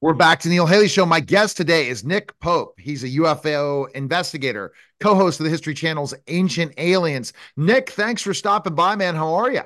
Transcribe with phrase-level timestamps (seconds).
[0.00, 1.04] We're back to Neil Haley Show.
[1.04, 2.78] My guest today is Nick Pope.
[2.78, 7.32] He's a UFO investigator, co host of the History Channel's Ancient Aliens.
[7.56, 9.16] Nick, thanks for stopping by, man.
[9.16, 9.62] How are you?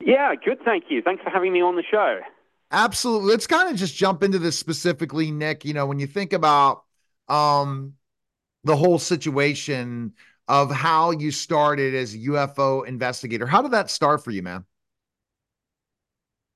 [0.00, 0.60] Yeah, good.
[0.64, 1.02] Thank you.
[1.02, 2.20] Thanks for having me on the show.
[2.70, 3.32] Absolutely.
[3.32, 5.64] Let's kind of just jump into this specifically, Nick.
[5.64, 6.84] You know, when you think about
[7.26, 7.94] um,
[8.62, 10.12] the whole situation
[10.46, 14.64] of how you started as a UFO investigator, how did that start for you, man?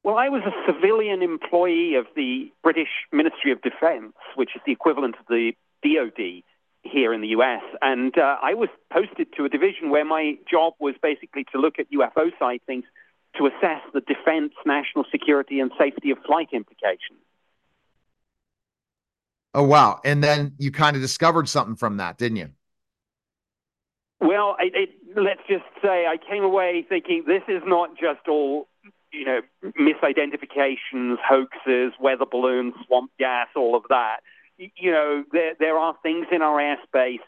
[0.05, 4.73] Well, I was a civilian employee of the British Ministry of Defense, which is the
[4.73, 6.43] equivalent of the DoD
[6.83, 7.63] here in the US.
[7.81, 11.79] And uh, I was posted to a division where my job was basically to look
[11.79, 12.85] at UFO sightings
[13.39, 17.19] to assess the defense, national security, and safety of flight implications.
[19.55, 20.01] Oh, wow.
[20.05, 22.51] And then you kind of discovered something from that, didn't you?
[24.21, 28.69] Well, I, I, let's just say I came away thinking this is not just all
[29.15, 29.41] you know,
[29.81, 34.19] misidentifications, hoaxes, weather balloons, swamp gas, all of that.
[34.59, 37.21] You know, there, there are things in our airspace,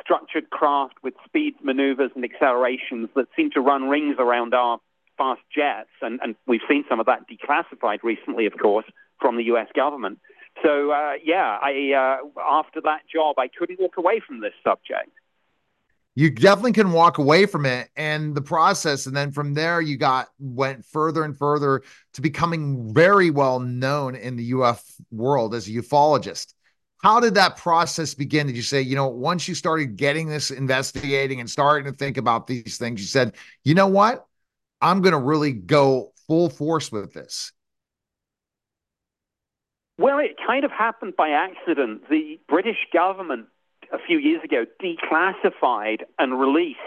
[0.00, 4.78] structured craft with speeds, maneuvers, and accelerations that seem to run rings around our
[5.18, 5.90] fast jets.
[6.00, 8.86] And, and we've seen some of that declassified recently, of course,
[9.20, 9.68] from the U.S.
[9.74, 10.18] government.
[10.62, 15.10] So, uh, yeah, I, uh, after that job, I couldn't walk away from this subject
[16.20, 19.06] you definitely can walk away from it and the process.
[19.06, 21.82] And then from there you got went further and further
[22.12, 26.52] to becoming very well known in the uf world as a ufologist.
[27.02, 28.48] How did that process begin?
[28.48, 32.18] Did you say you know once you started getting this investigating and starting to think
[32.18, 34.26] about these things you said you know what?
[34.82, 37.50] I'm going to really go full force with this.
[39.96, 42.10] Well it kind of happened by accident.
[42.10, 43.46] The british government
[43.92, 46.78] a few years ago declassified and released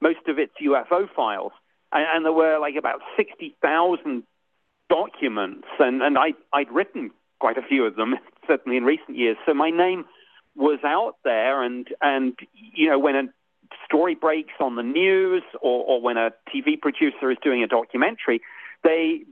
[0.00, 1.52] most of its UFO files.
[1.92, 4.22] And, and there were like about 60,000
[4.88, 7.10] documents, and, and I, I'd written
[7.40, 8.14] quite a few of them,
[8.46, 9.36] certainly in recent years.
[9.46, 10.04] So my name
[10.54, 13.22] was out there, and, and you know, when a
[13.86, 18.42] story breaks on the news or, or when a TV producer is doing a documentary,
[18.84, 19.22] they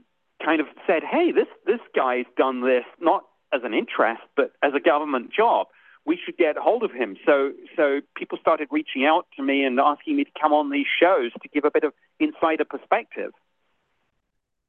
[0.43, 3.23] kind of said, hey, this, this guy's done this not
[3.53, 5.67] as an interest, but as a government job
[6.05, 7.15] we should get hold of him.
[7.25, 10.87] So, so people started reaching out to me and asking me to come on these
[10.99, 13.31] shows to give a bit of insider perspective.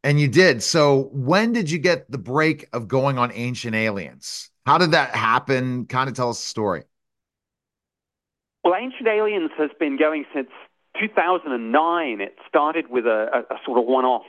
[0.05, 0.63] And you did.
[0.63, 4.51] So, when did you get the break of going on Ancient Aliens?
[4.67, 5.87] How did that happen?
[5.87, 6.83] Kind of tell us the story.
[8.65, 10.49] Well, Ancient Aliens has been going since
[11.01, 12.21] 2009.
[12.21, 14.23] It started with a, a, a sort of one-off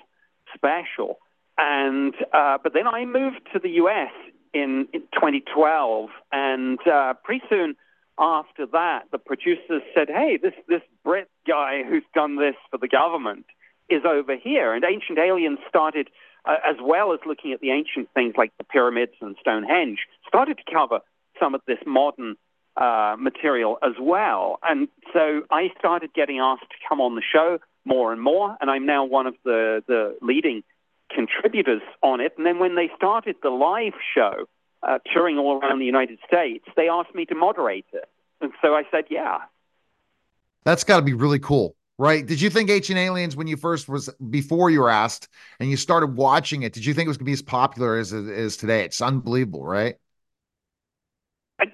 [0.53, 1.17] special,
[1.57, 4.11] and uh, but then I moved to the U.S
[4.53, 7.75] in, in 2012, and uh, pretty soon
[8.19, 12.87] after that, the producers said, "Hey, this this Brit guy who's done this for the
[12.87, 13.45] government
[13.89, 16.09] is over here." And Ancient Aliens started,
[16.45, 20.57] uh, as well as looking at the ancient things like the pyramids and Stonehenge, started
[20.57, 20.99] to cover
[21.39, 22.35] some of this modern
[22.77, 24.59] uh, material as well.
[24.63, 28.69] And so I started getting asked to come on the show more and more, and
[28.69, 30.63] I'm now one of the the leading
[31.13, 32.33] contributors on it.
[32.37, 34.45] And then when they started the live show,
[34.81, 38.09] uh, touring all around the United States, they asked me to moderate it.
[38.41, 39.37] And so I said, yeah.
[40.65, 42.25] That's got to be really cool, right?
[42.25, 45.29] Did you think Ancient Aliens, when you first was before you were asked
[45.59, 47.97] and you started watching it, did you think it was going to be as popular
[47.97, 48.83] as it is today?
[48.83, 49.95] It's unbelievable, right?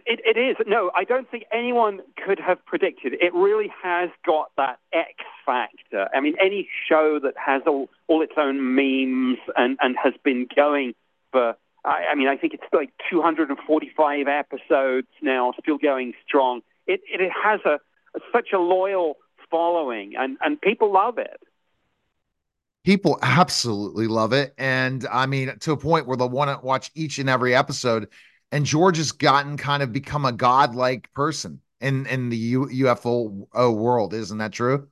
[0.06, 0.56] It, it is.
[0.68, 3.14] No, I don't think anyone could have predicted.
[3.14, 5.14] It really has got that X
[5.46, 6.08] factor.
[6.14, 10.48] I mean, any show that has all, all its own memes and, and has been
[10.56, 10.94] going
[11.32, 11.56] for,
[11.86, 16.62] I, I mean, I think it's like 245 episodes now, still going strong.
[16.88, 17.80] It, it, it has a,
[18.32, 19.18] such a loyal
[19.50, 21.40] following, and, and people love it.
[22.84, 24.54] People absolutely love it.
[24.58, 28.08] And I mean, to a point where they'll want to watch each and every episode
[28.52, 33.48] and George has gotten kind of become a godlike person in in the U, UFO
[33.60, 34.14] uh, world.
[34.14, 34.88] Isn't that true?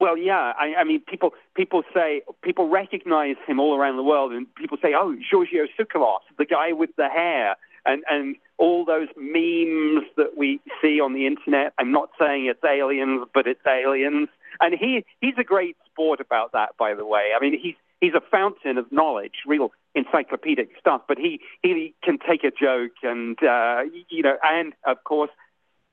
[0.00, 0.52] Well, yeah.
[0.58, 4.76] I, I, mean, people people say people recognize him all around the world, and people
[4.82, 7.56] say, "Oh, Giorgio Tsoukalos, the guy with the hair,"
[7.86, 11.72] and and all those memes that we see on the internet.
[11.78, 14.28] I'm not saying it's aliens, but it's aliens,
[14.60, 16.76] and he he's a great sport about that.
[16.76, 21.02] By the way, I mean he's he's a fountain of knowledge, real encyclopedic stuff.
[21.08, 25.30] But he he can take a joke, and uh, you know, and of course,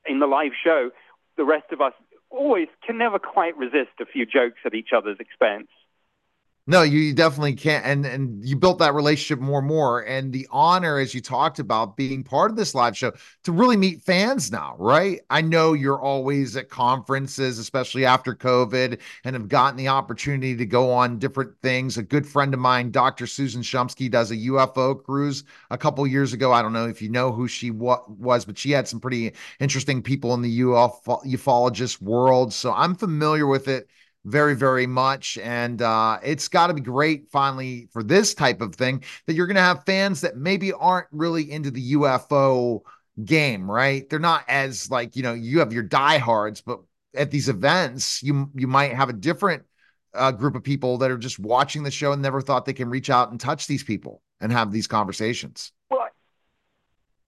[0.06, 0.90] in the live show,
[1.36, 1.94] the rest of us
[2.30, 5.68] always can never quite resist a few jokes at each other's expense.
[6.68, 7.84] No, you definitely can't.
[7.84, 10.00] And and you built that relationship more and more.
[10.06, 13.12] And the honor, as you talked about, being part of this live show
[13.42, 15.20] to really meet fans now, right?
[15.28, 20.64] I know you're always at conferences, especially after COVID, and have gotten the opportunity to
[20.64, 21.98] go on different things.
[21.98, 23.26] A good friend of mine, Dr.
[23.26, 25.42] Susan Shumsky, does a UFO cruise
[25.72, 26.52] a couple years ago.
[26.52, 29.32] I don't know if you know who she wa- was, but she had some pretty
[29.58, 32.52] interesting people in the UFO ufologist world.
[32.52, 33.88] So I'm familiar with it
[34.24, 35.38] very, very much.
[35.38, 39.46] And uh, it's got to be great finally for this type of thing that you're
[39.46, 42.82] going to have fans that maybe aren't really into the UFO
[43.24, 44.08] game, right?
[44.08, 46.80] They're not as like, you know, you have your diehards, but
[47.14, 49.64] at these events, you you might have a different
[50.14, 52.88] uh, group of people that are just watching the show and never thought they can
[52.88, 55.72] reach out and touch these people and have these conversations.
[55.90, 56.08] Well,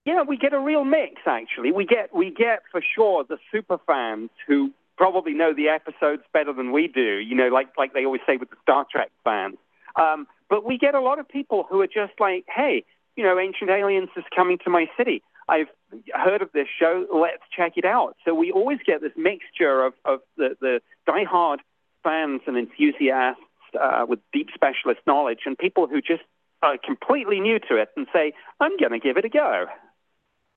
[0.05, 1.73] yeah, we get a real mix actually.
[1.73, 6.53] We get we get for sure the super fans who probably know the episodes better
[6.53, 7.19] than we do.
[7.19, 9.57] You know, like like they always say with the Star Trek fans.
[9.97, 12.85] Um, but we get a lot of people who are just like, hey,
[13.17, 15.23] you know, Ancient Aliens is coming to my city.
[15.49, 15.69] I've
[16.13, 17.07] heard of this show.
[17.13, 18.17] Let's check it out.
[18.25, 21.59] So we always get this mixture of, of the, the diehard
[22.03, 23.41] fans and enthusiasts
[23.81, 26.23] uh, with deep specialist knowledge and people who just
[26.63, 29.67] are completely new to it and say, I'm going to give it a go.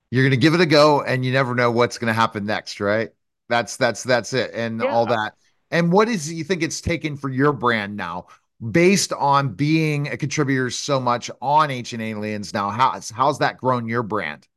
[0.10, 2.46] You're going to give it a go, and you never know what's going to happen
[2.46, 3.12] next, right?
[3.50, 4.88] That's that's that's it, and yeah.
[4.88, 5.34] all that.
[5.72, 8.28] And what is you think it's taken for your brand now,
[8.72, 12.54] based on being a contributor so much on Ancient Aliens?
[12.54, 14.48] Now, how's how's that grown your brand?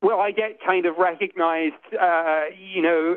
[0.00, 1.74] Well, I get kind of recognized.
[1.98, 3.16] Uh, you know,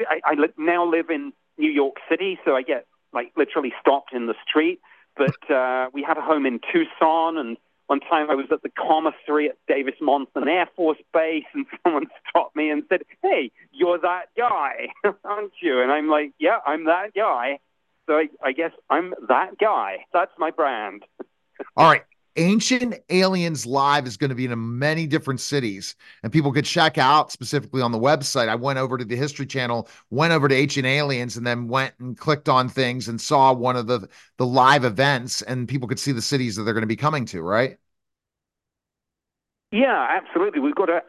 [0.00, 4.26] I, I now live in New York City, so I get like literally stopped in
[4.26, 4.80] the street.
[5.16, 8.70] But uh, we have a home in Tucson, and one time I was at the
[8.70, 13.98] commissary at Davis Monthan Air Force Base, and someone stopped me and said, "Hey, you're
[13.98, 14.88] that guy,
[15.24, 17.60] aren't you?" And I'm like, "Yeah, I'm that guy."
[18.06, 20.06] So I, I guess I'm that guy.
[20.12, 21.04] That's my brand.
[21.76, 22.04] All right.
[22.36, 26.98] Ancient Aliens Live is going to be in many different cities, and people could check
[26.98, 28.48] out specifically on the website.
[28.48, 31.94] I went over to the History Channel, went over to Ancient Aliens, and then went
[31.98, 35.98] and clicked on things and saw one of the the live events, and people could
[35.98, 37.40] see the cities that they're going to be coming to.
[37.40, 37.78] Right?
[39.72, 40.60] Yeah, absolutely.
[40.60, 41.02] We've got a,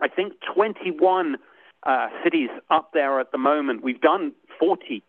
[0.00, 1.36] I think, 21
[1.82, 3.82] uh, cities up there at the moment.
[3.82, 5.02] We've done 40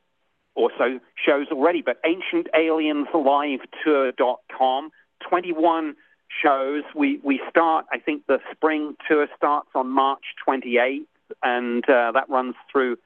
[0.55, 5.95] or so shows already, but ancientalienslive.tour.com 21
[6.43, 6.83] shows.
[6.95, 7.85] We we start.
[7.91, 11.05] I think the spring tour starts on March 28th,
[11.43, 12.97] and uh, that runs through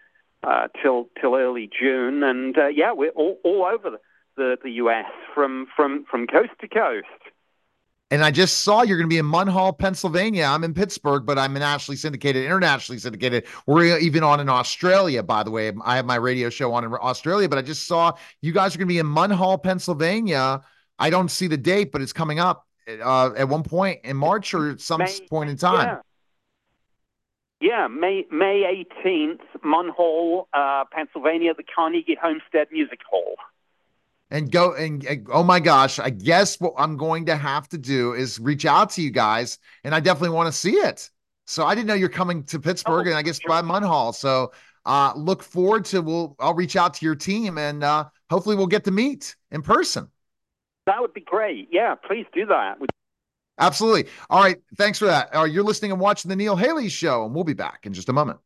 [0.44, 2.24] uh, till till early June.
[2.24, 4.00] And uh, yeah, we're all, all over the,
[4.38, 5.06] the, the U.S.
[5.34, 7.08] from from from coast to coast.
[8.10, 10.44] And I just saw you're going to be in Munhall, Pennsylvania.
[10.44, 13.46] I'm in Pittsburgh, but I'm nationally syndicated, internationally syndicated.
[13.68, 15.72] We're even on in Australia, by the way.
[15.86, 18.12] I have my radio show on in Australia, but I just saw
[18.42, 20.62] you guys are going to be in Munhall, Pennsylvania
[21.02, 24.54] I don't see the date, but it's coming up uh, at one point in March
[24.54, 26.00] or some May, point in time.
[27.60, 27.70] Yeah.
[27.70, 33.36] yeah May May eighteenth, Munhall, uh, Pennsylvania, the Carnegie Homestead Music Hall.
[34.30, 37.78] And go and, and oh my gosh, I guess what I'm going to have to
[37.78, 41.10] do is reach out to you guys, and I definitely want to see it.
[41.46, 43.50] So I didn't know you're coming to Pittsburgh, oh, and I guess sure.
[43.50, 44.16] by Munhall.
[44.16, 44.54] So
[44.86, 48.68] uh, look forward to we'll I'll reach out to your team, and uh, hopefully we'll
[48.68, 50.08] get to meet in person.
[50.86, 51.70] That would be great.
[51.72, 52.78] Yeah, please do that.
[53.60, 54.10] Absolutely.
[54.30, 54.58] All right.
[54.78, 55.36] Thanks for that.
[55.36, 58.10] Uh, you're listening and watching the Neil Haley Show, and we'll be back in just
[58.10, 58.40] a moment.